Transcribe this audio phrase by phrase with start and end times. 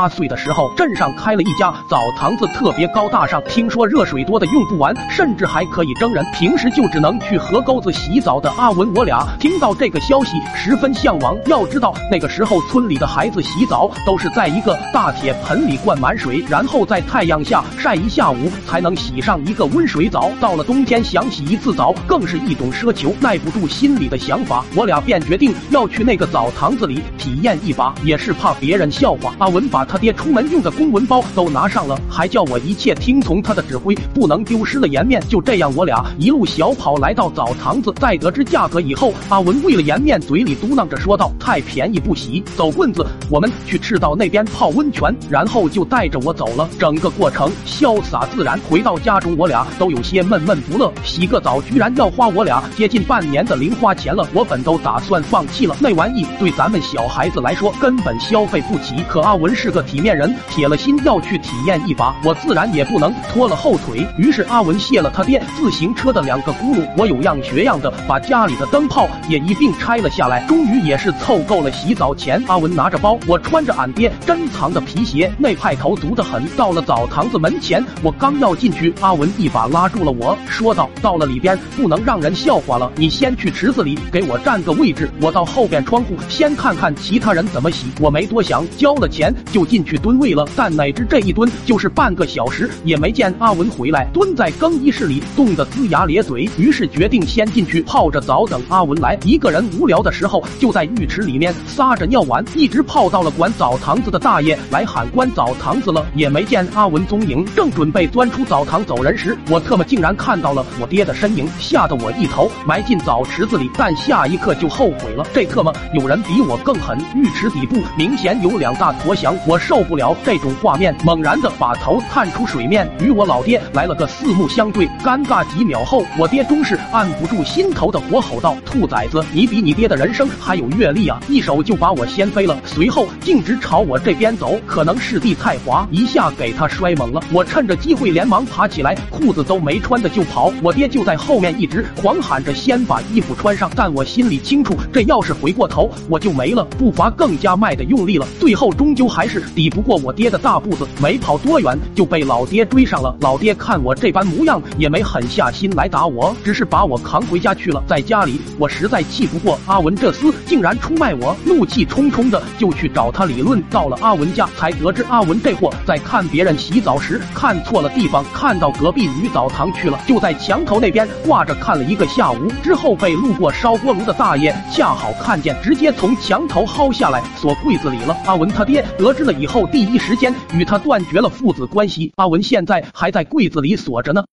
[0.00, 3.42] 八岁的时候，镇上开了一家澡堂子，特别高大上。
[3.46, 6.24] 听说热水多的用不完，甚至还可以蒸人。
[6.32, 11.36] 平时就只能去河沟子洗澡的阿文，我俩听到这个消息十分向往。
[11.44, 20.30] 要知道那个时候村里的孩子洗澡都是在一个大铁盆里灌满水，然后在太阳下晒一下午才能洗上一个温水澡。
[20.40, 29.34] 到了冬天想洗一次澡，更是一种奢求，耐不住心里的想法，我俩便决定要去那个澡堂子里体验一把，也是怕别人笑话。
[29.36, 35.20] 阿文把他爹出门用的公文包都拿上了，还叫我一切听从他的指挥，不能丢失了颜面。
[35.28, 46.70] 就这样，我俩一路小跑来到澡堂子，在得知价格以后，阿文为了颜面，嘴里嘟囔着说道：“太便宜不洗，走棍子，我们去赤道那边泡温泉。”然后就带着我走了。
[46.78, 48.56] 整个过程潇洒自然。
[48.70, 50.92] 回到家中，我俩都有些闷闷不乐。
[51.02, 58.94] 洗个澡居然要花我俩接近半年的零花钱了，我本都打算放弃了，那玩意对咱们小孩子来说根本消费不起。
[59.08, 64.06] 可阿文是个体面人，铁了心要去体验一把，我自然也不能拖了后腿。
[64.16, 70.44] 于是阿文卸了他爹自行车的两个轱辘，我有样学样的把家里的灯泡也一并拆了下来。
[70.46, 72.42] 终于也是凑够了洗澡钱。
[72.46, 76.46] 阿文拿着包，我穿着俺爹珍藏的皮鞋，那派头足得很。
[76.56, 90.46] 到了澡堂子门前，我刚要进去，阿文一把拉住了我，说道：“到了里边不能让人笑话了，你先去池子里给我占个位置，我到后边窗户先看看其他人怎么洗。”我没多想，交了钱就进去蹲位了。
[90.56, 96.50] 但哪知这一蹲就是半个小时，也没见阿文回来，蹲在更衣室里冻得龇牙咧嘴。
[96.58, 99.16] 于是决定先进去泡着澡，等阿文来。
[99.24, 99.64] 一个人。
[99.78, 107.46] 无聊的时候，就在浴池里面撒着尿碗，一直泡到了管澡堂子的大爷来喊关澡堂子了，也没见阿文踪影。
[107.54, 109.16] 正准备钻出澡堂走人。
[109.16, 113.70] 时，我特么竟然看到了我爹的身影，吓得我一头埋进澡池子里。
[113.76, 116.20] 但下一刻就后悔了，这特么有人。
[116.22, 116.96] 比我更狠！
[117.16, 124.88] 浴池底部明显有两大坨翔，我受不了这种画面，猛然的把头探出水面，与我老爹来了个四目相对。
[125.04, 134.58] 尴尬几秒后，我爹终是按不住心头的火，吼道：“兔崽子，你比你爹的人生还有阅历啊！”一手就把我掀飞了，随后径直朝我这边走。
[134.66, 137.22] 可能是地太滑，一下给他摔懵了。
[137.32, 140.52] 我趁着机会连忙爬起来，裤子都没穿的就跑。
[140.62, 146.64] 我爹就在后面一直狂喊着：“先把衣服穿上！”但我心里清楚，这要是回过头，我就没了。
[146.78, 150.86] 步伐更加迈的用力了，最后终究还是抵不过我爹的大步子。
[151.00, 153.16] 没跑多远，就被老爹追上了。
[153.20, 157.82] 老爹看我这般模样，也没狠下心来打我，只是把我扛回家去了。
[157.86, 163.62] 在家里，我实在气不过阿文这厮竟然出卖我，怒气冲冲的就去找他理论。
[163.70, 178.16] 到了阿文家，才得知阿文这货在看别人洗澡时看错了地方，看到隔壁女澡堂去了，就在墙头那边挂着看了一个下午，之后被路过烧锅炉的大爷恰好看见，直接从墙头薅下来锁柜子里了。
[178.26, 182.12] 阿文他爹得知了以后，第一时间与他断绝了父子关系。
[182.16, 184.24] 阿文现在还在柜子里锁着呢。